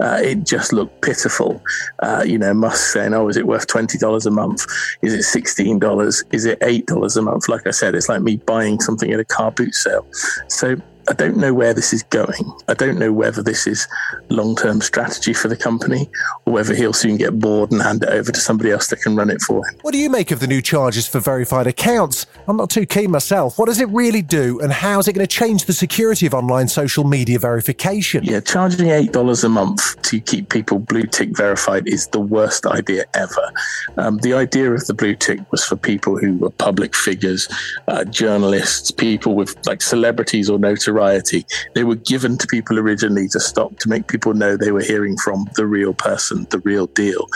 Uh, 0.00 0.20
it 0.22 0.44
just 0.44 0.72
looked 0.72 1.02
pitiful. 1.02 1.62
Uh, 2.00 2.24
you 2.26 2.38
know, 2.38 2.54
Musk 2.54 2.92
saying, 2.92 3.14
"Oh, 3.14 3.28
is 3.28 3.36
it 3.36 3.46
worth 3.46 3.66
twenty 3.66 3.98
dollars 3.98 4.26
a 4.26 4.30
month? 4.30 4.66
Is 5.02 5.14
it 5.14 5.22
sixteen 5.22 5.78
dollars? 5.78 6.22
Is 6.32 6.44
it 6.44 6.58
eight 6.62 6.86
dollars 6.86 7.16
a 7.16 7.22
month?" 7.22 7.48
Like 7.48 7.66
I 7.66 7.70
said, 7.70 7.94
it's 7.94 8.08
like 8.08 8.22
me 8.22 8.36
buying 8.36 8.80
something 8.80 9.12
at 9.12 9.20
a 9.20 9.24
car 9.24 9.50
boot 9.52 9.74
sale. 9.74 10.06
So 10.48 10.76
I 11.08 11.12
don't 11.12 11.36
know 11.36 11.54
where 11.54 11.72
this 11.72 11.92
is 11.92 12.02
going. 12.04 12.52
I 12.68 12.74
don't 12.74 12.98
know 12.98 13.12
whether 13.12 13.42
this 13.42 13.66
is 13.66 13.86
long 14.28 14.56
term 14.56 14.80
strategy 14.80 15.32
for 15.32 15.48
the 15.48 15.56
company 15.56 16.10
or 16.44 16.52
whether 16.52 16.74
he'll 16.74 16.92
soon 16.92 17.16
get 17.16 17.38
bored 17.38 17.70
and 17.70 17.80
hand 17.80 18.02
it 18.02 18.08
over 18.08 18.32
to 18.32 18.40
somebody 18.40 18.70
else 18.70 18.88
that 18.88 19.00
can 19.00 19.14
run 19.14 19.30
it 19.30 19.40
for 19.40 19.66
him. 19.66 19.76
What 19.82 19.92
do 19.92 19.98
you 19.98 20.10
make 20.10 20.30
of 20.30 20.40
the 20.40 20.46
new 20.46 20.60
charges 20.60 21.06
for 21.06 21.20
verified 21.20 21.66
accounts? 21.66 22.26
I'm 22.48 22.56
not 22.56 22.70
too 22.70 22.86
keen 22.86 23.10
myself. 23.10 23.58
What 23.58 23.66
does 23.66 23.80
it 23.80 23.88
really 23.90 24.22
do, 24.22 24.60
and 24.60 24.72
how 24.72 24.98
is 24.98 25.06
it 25.06 25.12
going 25.12 25.26
to 25.26 25.32
change 25.32 25.66
the 25.66 25.72
security 25.72 26.26
of 26.26 26.34
online 26.34 26.68
social 26.68 27.04
media 27.04 27.38
verification? 27.38 28.24
Yeah, 28.24 28.40
charging 28.40 28.88
$8 28.88 29.44
a 29.44 29.48
month 29.48 30.00
to 30.02 30.20
keep 30.20 30.48
people 30.48 30.78
blue 30.78 31.04
tick 31.04 31.36
verified 31.36 31.86
is 31.86 32.08
the 32.08 32.20
worst 32.20 32.66
idea 32.66 33.04
ever. 33.14 33.52
Um, 33.96 34.18
the 34.18 34.34
idea 34.34 34.72
of 34.72 34.86
the 34.86 34.94
blue 34.94 35.14
tick 35.14 35.40
was 35.52 35.64
for 35.64 35.76
people 35.76 36.18
who 36.18 36.36
were 36.36 36.50
public 36.50 36.94
figures, 36.94 37.48
uh, 37.88 38.04
journalists, 38.04 38.90
people 38.90 39.34
with 39.34 39.56
like 39.66 39.82
celebrities 39.82 40.50
or 40.50 40.58
notoriety 40.58 40.95
notoriety. 40.96 41.44
They 41.74 41.84
were 41.84 41.96
given 41.96 42.38
to 42.38 42.46
people 42.46 42.78
originally 42.78 43.28
to 43.28 43.40
stop 43.40 43.78
to 43.78 43.88
make 43.88 44.08
people 44.08 44.34
know 44.34 44.56
they 44.56 44.72
were 44.72 44.82
hearing 44.82 45.16
from 45.16 45.48
the 45.56 45.66
real 45.66 45.94
person, 45.94 46.46
the 46.50 46.58
real 46.60 46.86
deal. 46.88 47.26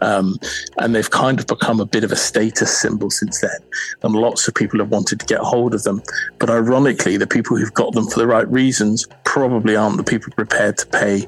Um, 0.00 0.38
and 0.78 0.94
they've 0.94 1.10
kind 1.10 1.38
of 1.38 1.46
become 1.46 1.80
a 1.80 1.86
bit 1.86 2.04
of 2.04 2.12
a 2.12 2.16
status 2.16 2.78
symbol 2.80 3.10
since 3.10 3.40
then. 3.40 3.58
And 4.02 4.14
lots 4.14 4.48
of 4.48 4.54
people 4.54 4.78
have 4.80 4.90
wanted 4.90 5.20
to 5.20 5.26
get 5.26 5.40
hold 5.40 5.74
of 5.74 5.82
them. 5.82 6.02
But 6.38 6.50
ironically, 6.50 7.16
the 7.16 7.26
people 7.26 7.56
who've 7.56 7.74
got 7.74 7.92
them 7.92 8.06
for 8.06 8.18
the 8.18 8.26
right 8.26 8.50
reasons 8.50 9.06
probably 9.24 9.76
aren't 9.76 9.96
the 9.96 10.04
people 10.04 10.32
prepared 10.34 10.78
to 10.78 10.86
pay 10.86 11.26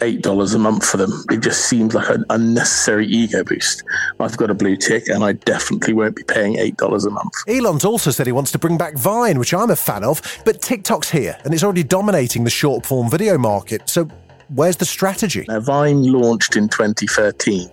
eight 0.00 0.22
dollars 0.22 0.54
a 0.54 0.58
month 0.58 0.84
for 0.84 0.96
them. 0.96 1.24
It 1.30 1.40
just 1.40 1.66
seems 1.66 1.94
like 1.94 2.08
an 2.08 2.24
unnecessary 2.30 3.06
ego 3.06 3.44
boost. 3.44 3.82
I've 4.20 4.36
got 4.36 4.50
a 4.50 4.54
blue 4.54 4.76
tick, 4.76 5.08
and 5.08 5.24
I 5.24 5.32
definitely 5.32 5.94
won't 5.94 6.16
be 6.16 6.24
paying 6.24 6.58
eight 6.58 6.76
dollars 6.76 7.04
a 7.04 7.10
month. 7.10 7.32
Elon's 7.48 7.84
also 7.84 8.10
said 8.10 8.26
he 8.26 8.32
wants 8.32 8.52
to 8.52 8.58
bring 8.58 8.76
back 8.76 8.96
Vine, 8.96 9.38
which 9.38 9.54
I'm 9.54 9.70
a 9.70 9.76
fan 9.76 10.04
of, 10.04 10.20
but 10.44 10.60
TikTok's 10.60 11.10
here, 11.10 11.38
and 11.44 11.54
it's 11.54 11.64
already 11.64 11.84
dominating 11.84 12.44
the 12.44 12.50
short 12.50 12.84
form 12.84 13.10
video 13.10 13.38
market. 13.38 13.88
So, 13.88 14.08
where's 14.48 14.76
the 14.76 14.84
strategy? 14.84 15.44
Now, 15.48 15.60
Vine 15.60 16.04
launched 16.04 16.56
in 16.56 16.68
2013 16.68 17.70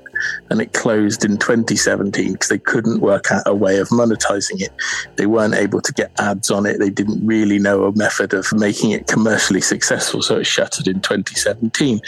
and 0.49 0.61
it 0.61 0.73
closed 0.73 1.25
in 1.25 1.37
2017 1.37 2.33
because 2.33 2.49
they 2.49 2.57
couldn't 2.57 3.01
work 3.01 3.31
out 3.31 3.43
a 3.45 3.53
way 3.53 3.79
of 3.79 3.89
monetizing 3.89 4.61
it. 4.61 4.71
They 5.15 5.25
weren't 5.25 5.55
able 5.55 5.81
to 5.81 5.93
get 5.93 6.11
ads 6.19 6.51
on 6.51 6.65
it. 6.65 6.79
They 6.79 6.89
didn't 6.89 7.25
really 7.25 7.59
know 7.59 7.85
a 7.85 7.95
method 7.95 8.33
of 8.33 8.51
making 8.53 8.91
it 8.91 9.07
commercially 9.07 9.61
successful, 9.61 10.21
so 10.21 10.37
it 10.37 10.47
shuttered 10.47 10.87
in 10.87 11.01
2017. 11.01 11.99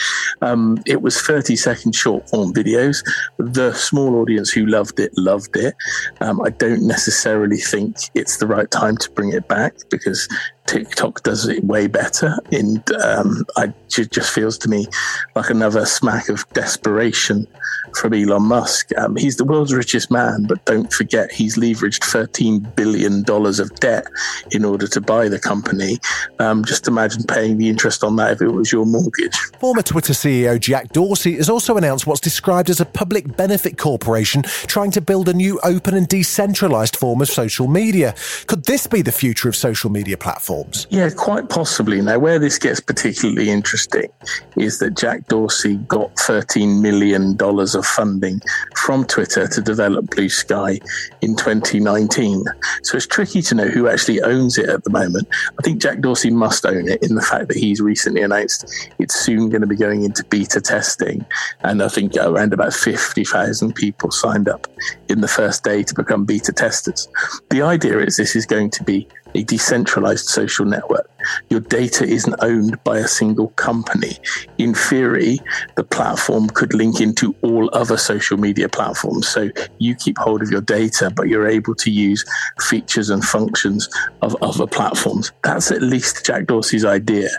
Um, 0.41 0.77
it 0.85 1.01
was 1.01 1.19
30 1.19 1.55
second 1.55 1.95
short 1.95 2.29
form 2.29 2.53
videos. 2.53 3.03
The 3.37 3.73
small 3.73 4.15
audience 4.15 4.51
who 4.51 4.65
loved 4.65 4.99
it 4.99 5.11
loved 5.17 5.55
it. 5.55 5.75
Um, 6.19 6.41
I 6.41 6.49
don't 6.49 6.87
necessarily 6.87 7.57
think 7.57 7.97
it's 8.15 8.37
the 8.37 8.47
right 8.47 8.69
time 8.69 8.97
to 8.97 9.11
bring 9.11 9.33
it 9.33 9.47
back 9.47 9.75
because 9.89 10.27
TikTok 10.67 11.23
does 11.23 11.47
it 11.47 11.63
way 11.63 11.87
better. 11.87 12.37
And 12.51 12.89
um, 12.93 13.45
I, 13.57 13.73
it 13.97 14.11
just 14.11 14.31
feels 14.33 14.57
to 14.59 14.69
me 14.69 14.87
like 15.35 15.49
another 15.49 15.85
smack 15.85 16.29
of 16.29 16.47
desperation 16.53 17.47
from 17.95 18.13
Elon 18.13 18.43
Musk. 18.43 18.89
Um, 18.97 19.15
he's 19.15 19.35
the 19.35 19.43
world's 19.43 19.73
richest 19.73 20.11
man, 20.11 20.45
but 20.47 20.63
don't 20.65 20.91
forget 20.93 21.31
he's 21.31 21.57
leveraged 21.57 21.99
$13 21.99 22.75
billion 22.75 23.25
of 23.27 23.79
debt 23.79 24.05
in 24.51 24.63
order 24.63 24.87
to 24.87 25.01
buy 25.01 25.27
the 25.27 25.39
company. 25.39 25.97
Um, 26.39 26.63
just 26.63 26.87
imagine 26.87 27.23
paying 27.23 27.57
the 27.57 27.67
interest 27.67 28.03
on 28.03 28.15
that 28.17 28.33
if 28.33 28.41
it 28.41 28.49
was 28.49 28.71
your 28.71 28.85
mortgage. 28.85 29.35
Former 29.59 29.81
Twitter 29.81 30.13
CEO 30.13 30.59
Jack 30.59 30.93
Dorsey 30.93 31.35
has 31.35 31.49
also 31.49 31.77
announced 31.77 32.07
what's 32.07 32.21
described 32.21 32.69
as 32.69 32.79
a 32.79 32.85
public 32.85 33.35
benefit 33.35 33.77
corporation 33.77 34.43
trying 34.43 34.91
to 34.91 35.01
build 35.01 35.27
a 35.27 35.33
new 35.33 35.59
open 35.63 35.95
and 35.95 36.07
decentralized 36.07 36.95
form 36.95 37.21
of 37.21 37.29
social 37.29 37.67
media. 37.67 38.15
Could 38.47 38.65
this 38.65 38.87
be 38.87 39.01
the 39.01 39.11
future 39.11 39.49
of 39.49 39.55
social 39.55 39.89
media 39.89 40.17
platforms? 40.17 40.50
Yeah, 40.89 41.09
quite 41.09 41.49
possibly. 41.49 42.01
Now, 42.01 42.19
where 42.19 42.39
this 42.39 42.57
gets 42.57 42.79
particularly 42.79 43.49
interesting 43.49 44.09
is 44.57 44.79
that 44.79 44.97
Jack 44.97 45.27
Dorsey 45.27 45.77
got 45.87 46.13
$13 46.15 46.81
million 46.81 47.37
of 47.39 47.85
funding 47.85 48.41
from 48.75 49.05
Twitter 49.05 49.47
to 49.47 49.61
develop 49.61 50.05
Bluesky 50.05 50.79
in 51.21 51.35
2019. 51.35 52.43
So 52.83 52.97
it's 52.97 53.07
tricky 53.07 53.41
to 53.43 53.55
know 53.55 53.67
who 53.67 53.87
actually 53.87 54.21
owns 54.21 54.57
it 54.57 54.69
at 54.69 54.83
the 54.83 54.89
moment. 54.89 55.27
I 55.57 55.61
think 55.63 55.81
Jack 55.81 56.01
Dorsey 56.01 56.31
must 56.31 56.65
own 56.65 56.89
it 56.89 57.01
in 57.01 57.15
the 57.15 57.21
fact 57.21 57.47
that 57.47 57.57
he's 57.57 57.79
recently 57.79 58.21
announced 58.21 58.65
it's 58.99 59.15
soon 59.15 59.49
going 59.49 59.61
to 59.61 59.67
be 59.67 59.75
going 59.75 60.03
into 60.03 60.23
beta 60.25 60.59
testing. 60.59 61.25
And 61.61 61.81
I 61.81 61.87
think 61.87 62.15
around 62.15 62.53
about 62.53 62.73
50,000 62.73 63.73
people 63.73 64.11
signed 64.11 64.49
up 64.49 64.67
in 65.07 65.21
the 65.21 65.27
first 65.27 65.63
day 65.63 65.83
to 65.83 65.93
become 65.93 66.25
beta 66.25 66.51
testers. 66.51 67.07
The 67.49 67.61
idea 67.61 67.99
is 67.99 68.17
this 68.17 68.35
is 68.35 68.45
going 68.45 68.71
to 68.71 68.83
be 68.83 69.07
a 69.35 69.43
decentralized 69.43 70.27
social 70.27 70.65
network. 70.65 71.09
Your 71.49 71.59
data 71.59 72.05
isn't 72.05 72.35
owned 72.39 72.83
by 72.83 72.97
a 72.97 73.07
single 73.07 73.49
company. 73.49 74.17
In 74.57 74.73
theory, 74.73 75.39
the 75.75 75.83
platform 75.83 76.49
could 76.49 76.73
link 76.73 77.01
into 77.01 77.35
all 77.41 77.69
other 77.73 77.97
social 77.97 78.37
media 78.37 78.69
platforms. 78.69 79.27
So 79.27 79.49
you 79.79 79.95
keep 79.95 80.17
hold 80.17 80.41
of 80.41 80.49
your 80.49 80.61
data, 80.61 81.11
but 81.15 81.27
you're 81.27 81.47
able 81.47 81.75
to 81.75 81.91
use 81.91 82.25
features 82.61 83.09
and 83.09 83.23
functions 83.23 83.89
of 84.21 84.35
other 84.41 84.67
platforms. 84.67 85.31
That's 85.43 85.71
at 85.71 85.81
least 85.81 86.25
Jack 86.25 86.45
Dorsey's 86.45 86.85
idea. 86.85 87.29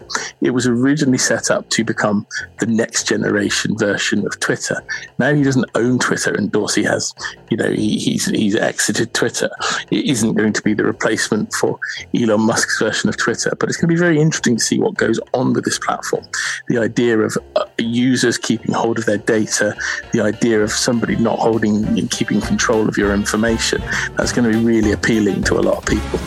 It 0.41 0.51
was 0.51 0.67
originally 0.67 1.19
set 1.19 1.51
up 1.51 1.69
to 1.71 1.85
become 1.85 2.27
the 2.61 2.67
next 2.67 3.07
generation 3.07 3.77
version 3.79 4.27
of 4.27 4.39
Twitter. 4.41 4.83
Now 5.19 5.35
he 5.35 5.43
doesn't 5.43 5.71
own 5.75 5.99
Twitter, 5.99 6.35
and 6.35 6.51
Dorsey 6.51 6.83
has, 6.85 7.15
you 7.51 7.57
know, 7.57 7.71
he, 7.71 7.99
he's 7.99 8.27
he's 8.27 8.57
exited 8.57 9.15
Twitter. 9.15 9.51
It 9.91 10.07
isn't 10.07 10.35
going 10.35 10.53
to 10.53 10.63
be 10.63 10.75
the 10.75 10.85
replacement 10.85 11.53
for 11.55 11.79
Elon 12.15 12.41
Musk's 12.41 12.79
version 12.79 13.09
of 13.09 13.17
Twitter, 13.17 13.53
but 13.59 13.71
it's 13.73 13.81
going 13.81 13.89
to 13.89 13.95
be 13.95 13.99
very 13.99 14.21
interesting 14.21 14.57
to 14.57 14.63
see 14.63 14.79
what 14.79 14.97
goes 14.97 15.19
on 15.33 15.55
with 15.55 15.65
this 15.65 15.79
platform. 15.79 16.23
The 16.69 16.77
idea 16.77 17.19
of 17.19 17.39
uh, 17.57 17.65
users 17.79 18.37
keeping 18.37 18.75
hold 18.75 18.99
of 18.99 19.07
their 19.07 19.17
data, 19.17 19.75
the 20.13 20.21
idea 20.21 20.63
of 20.63 20.71
somebody 20.71 21.17
not 21.17 21.39
holding 21.39 21.87
and 21.99 22.11
keeping 22.11 22.43
control 22.43 22.87
of 22.87 22.99
your 22.99 23.15
information, 23.15 23.81
that's 24.19 24.31
going 24.31 24.53
to 24.53 24.59
be 24.59 24.63
really 24.63 24.93
appealing 24.93 25.43
to 25.45 25.55
a 25.55 25.63
lot 25.63 25.79
of 25.79 25.87
people. 25.87 26.19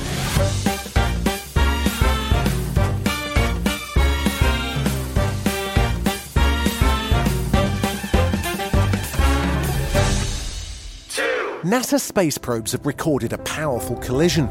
NASA 11.64 12.00
space 12.00 12.40
probes 12.40 12.72
have 12.72 12.88
recorded 12.88 13.34
a 13.34 13.38
powerful 13.38 13.98
collision. 13.98 14.48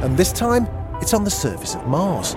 And 0.00 0.16
this 0.16 0.32
time, 0.32 0.66
it's 1.00 1.14
on 1.14 1.24
the 1.24 1.30
surface 1.30 1.74
of 1.74 1.86
Mars. 1.86 2.36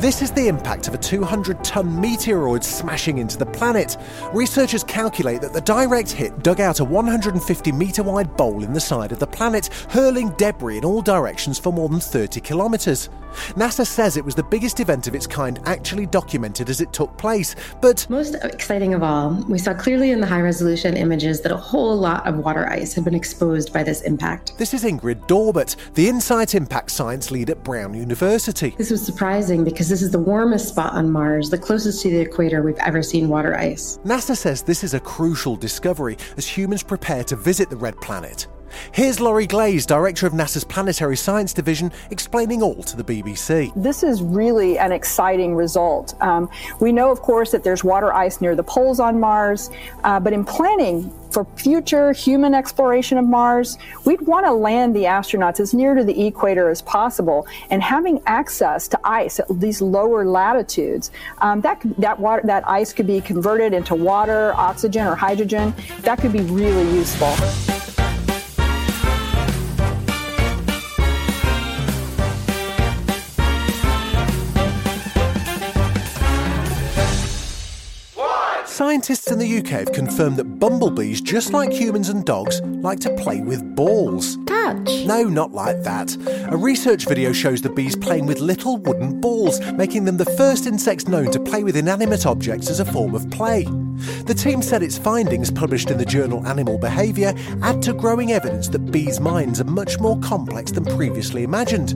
This 0.00 0.20
is 0.20 0.30
the 0.30 0.46
impact 0.46 0.88
of 0.88 0.94
a 0.94 0.98
200 0.98 1.64
ton 1.64 1.88
meteoroid 1.88 2.62
smashing 2.62 3.16
into 3.16 3.38
the 3.38 3.46
planet. 3.46 3.96
Researchers 4.34 4.84
calculate 4.84 5.40
that 5.40 5.54
the 5.54 5.60
direct 5.62 6.12
hit 6.12 6.42
dug 6.42 6.60
out 6.60 6.80
a 6.80 6.84
150 6.84 7.72
metre 7.72 8.02
wide 8.02 8.36
bowl 8.36 8.62
in 8.62 8.74
the 8.74 8.80
side 8.80 9.10
of 9.10 9.18
the 9.18 9.26
planet, 9.26 9.68
hurling 9.88 10.30
debris 10.36 10.76
in 10.76 10.84
all 10.84 11.00
directions 11.00 11.58
for 11.58 11.72
more 11.72 11.88
than 11.88 11.98
30 11.98 12.42
kilometres. 12.42 13.08
NASA 13.54 13.86
says 13.86 14.16
it 14.16 14.24
was 14.24 14.34
the 14.34 14.42
biggest 14.42 14.80
event 14.80 15.06
of 15.06 15.14
its 15.14 15.26
kind 15.26 15.60
actually 15.66 16.06
documented 16.06 16.68
as 16.68 16.80
it 16.80 16.92
took 16.92 17.16
place, 17.18 17.54
but. 17.80 18.06
Most 18.08 18.34
exciting 18.42 18.94
of 18.94 19.02
all, 19.02 19.44
we 19.48 19.58
saw 19.58 19.74
clearly 19.74 20.10
in 20.10 20.20
the 20.20 20.26
high 20.26 20.40
resolution 20.40 20.96
images 20.96 21.40
that 21.42 21.52
a 21.52 21.56
whole 21.56 21.96
lot 21.96 22.26
of 22.26 22.38
water 22.38 22.68
ice 22.68 22.94
had 22.94 23.04
been 23.04 23.14
exposed 23.14 23.72
by 23.72 23.82
this 23.82 24.02
impact. 24.02 24.52
This 24.58 24.74
is 24.74 24.84
Ingrid 24.84 25.26
Daubar, 25.26 25.76
the 25.94 26.08
Insight 26.08 26.54
Impact 26.54 26.90
Science 26.90 27.30
lead 27.30 27.50
at 27.50 27.62
Brown 27.62 27.94
University. 27.94 28.74
This 28.76 28.90
was 28.90 29.04
surprising 29.04 29.64
because 29.64 29.88
this 29.88 30.02
is 30.02 30.10
the 30.10 30.18
warmest 30.18 30.68
spot 30.68 30.92
on 30.92 31.10
Mars, 31.10 31.50
the 31.50 31.58
closest 31.58 32.02
to 32.02 32.10
the 32.10 32.20
equator 32.20 32.62
we've 32.62 32.78
ever 32.78 33.02
seen 33.02 33.28
water 33.28 33.56
ice. 33.56 33.98
NASA 34.04 34.36
says 34.36 34.62
this 34.62 34.84
is 34.84 34.94
a 34.94 35.00
crucial 35.00 35.56
discovery 35.56 36.16
as 36.36 36.46
humans 36.46 36.82
prepare 36.82 37.24
to 37.24 37.36
visit 37.36 37.70
the 37.70 37.76
red 37.76 37.96
planet. 38.00 38.46
Here's 38.92 39.20
Lori 39.20 39.46
Glaze, 39.46 39.86
Director 39.86 40.26
of 40.26 40.32
NASA's 40.32 40.64
Planetary 40.64 41.16
Science 41.16 41.52
Division, 41.52 41.92
explaining 42.10 42.62
all 42.62 42.82
to 42.82 42.96
the 42.96 43.04
BBC. 43.04 43.72
This 43.74 44.02
is 44.02 44.22
really 44.22 44.78
an 44.78 44.92
exciting 44.92 45.54
result. 45.54 46.14
Um, 46.20 46.48
we 46.80 46.92
know, 46.92 47.10
of 47.10 47.20
course, 47.20 47.50
that 47.52 47.64
there's 47.64 47.84
water 47.84 48.12
ice 48.12 48.40
near 48.40 48.54
the 48.54 48.62
poles 48.62 49.00
on 49.00 49.20
Mars, 49.20 49.70
uh, 50.04 50.20
but 50.20 50.32
in 50.32 50.44
planning 50.44 51.12
for 51.30 51.44
future 51.56 52.12
human 52.12 52.54
exploration 52.54 53.18
of 53.18 53.24
Mars, 53.26 53.76
we'd 54.04 54.22
want 54.22 54.46
to 54.46 54.52
land 54.52 54.96
the 54.96 55.04
astronauts 55.04 55.60
as 55.60 55.74
near 55.74 55.94
to 55.94 56.02
the 56.02 56.26
equator 56.26 56.70
as 56.70 56.80
possible, 56.82 57.46
and 57.70 57.82
having 57.82 58.22
access 58.26 58.88
to 58.88 58.98
ice 59.04 59.38
at 59.38 59.46
these 59.60 59.82
lower 59.82 60.24
latitudes, 60.24 61.10
um, 61.38 61.60
that 61.60 61.82
that 61.98 62.18
water 62.18 62.42
that 62.44 62.66
ice 62.68 62.92
could 62.92 63.06
be 63.06 63.20
converted 63.20 63.74
into 63.74 63.94
water, 63.94 64.54
oxygen, 64.54 65.06
or 65.06 65.14
hydrogen. 65.14 65.74
That 66.00 66.18
could 66.18 66.32
be 66.32 66.40
really 66.40 66.90
useful. 66.94 67.75
Scientists 78.96 79.30
in 79.30 79.38
the 79.38 79.58
UK 79.58 79.66
have 79.66 79.92
confirmed 79.92 80.38
that 80.38 80.58
bumblebees, 80.58 81.20
just 81.20 81.52
like 81.52 81.70
humans 81.70 82.08
and 82.08 82.24
dogs, 82.24 82.62
like 82.62 82.98
to 82.98 83.14
play 83.16 83.42
with 83.42 83.76
balls. 83.76 84.38
Touch? 84.46 85.04
No, 85.04 85.24
not 85.24 85.52
like 85.52 85.82
that. 85.82 86.16
A 86.50 86.56
research 86.56 87.04
video 87.04 87.34
shows 87.34 87.60
the 87.60 87.68
bees 87.68 87.94
playing 87.94 88.24
with 88.24 88.40
little 88.40 88.78
wooden 88.78 89.20
balls, 89.20 89.60
making 89.72 90.06
them 90.06 90.16
the 90.16 90.24
first 90.24 90.66
insects 90.66 91.08
known 91.08 91.30
to 91.32 91.38
play 91.38 91.62
with 91.62 91.76
inanimate 91.76 92.24
objects 92.24 92.70
as 92.70 92.80
a 92.80 92.86
form 92.86 93.14
of 93.14 93.30
play. 93.30 93.66
The 94.26 94.34
team 94.34 94.62
said 94.62 94.82
its 94.82 94.98
findings, 94.98 95.50
published 95.50 95.90
in 95.90 95.98
the 95.98 96.04
journal 96.04 96.46
Animal 96.46 96.78
Behaviour, 96.78 97.34
add 97.62 97.82
to 97.82 97.92
growing 97.92 98.32
evidence 98.32 98.68
that 98.68 98.90
bees' 98.90 99.20
minds 99.20 99.60
are 99.60 99.64
much 99.64 99.98
more 99.98 100.18
complex 100.20 100.70
than 100.70 100.84
previously 100.84 101.42
imagined. 101.42 101.94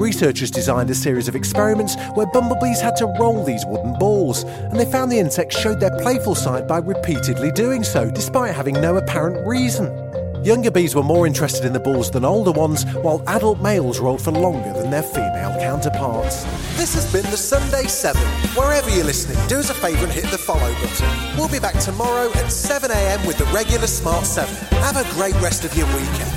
Researchers 0.00 0.50
designed 0.50 0.90
a 0.90 0.94
series 0.94 1.28
of 1.28 1.36
experiments 1.36 1.96
where 2.14 2.26
bumblebees 2.26 2.80
had 2.80 2.96
to 2.96 3.06
roll 3.18 3.44
these 3.44 3.64
wooden 3.66 3.98
balls, 3.98 4.44
and 4.44 4.78
they 4.78 4.90
found 4.90 5.10
the 5.10 5.18
insects 5.18 5.58
showed 5.58 5.80
their 5.80 5.96
playful 5.98 6.34
side 6.34 6.66
by 6.66 6.78
repeatedly 6.78 7.52
doing 7.52 7.84
so, 7.84 8.10
despite 8.10 8.54
having 8.54 8.74
no 8.80 8.96
apparent 8.96 9.46
reason. 9.46 10.03
Younger 10.44 10.70
bees 10.70 10.94
were 10.94 11.02
more 11.02 11.26
interested 11.26 11.64
in 11.64 11.72
the 11.72 11.80
balls 11.80 12.10
than 12.10 12.22
older 12.22 12.52
ones, 12.52 12.84
while 12.96 13.22
adult 13.28 13.62
males 13.62 13.98
rolled 13.98 14.20
for 14.20 14.30
longer 14.30 14.74
than 14.74 14.90
their 14.90 15.02
female 15.02 15.58
counterparts. 15.58 16.44
This 16.76 16.92
has 16.92 17.10
been 17.10 17.24
the 17.30 17.36
Sunday 17.38 17.84
7. 17.84 18.20
Wherever 18.54 18.90
you're 18.90 19.06
listening, 19.06 19.38
do 19.48 19.56
us 19.56 19.70
a 19.70 19.74
favour 19.74 20.04
and 20.04 20.12
hit 20.12 20.24
the 20.24 20.36
follow 20.36 20.70
button. 20.74 21.08
We'll 21.38 21.48
be 21.48 21.60
back 21.60 21.78
tomorrow 21.78 22.28
at 22.28 22.52
7am 22.52 23.26
with 23.26 23.38
the 23.38 23.46
regular 23.54 23.86
Smart 23.86 24.26
7. 24.26 24.54
Have 24.82 24.98
a 24.98 25.10
great 25.14 25.34
rest 25.40 25.64
of 25.64 25.74
your 25.78 25.86
weekend. 25.86 26.30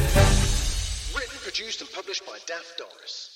Written, 1.14 1.38
produced, 1.44 1.82
and 1.82 1.92
published 1.92 2.26
by 2.26 2.38
Daft 2.48 2.78
Doris. 2.78 3.27